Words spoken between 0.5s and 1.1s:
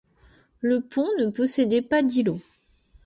Le pont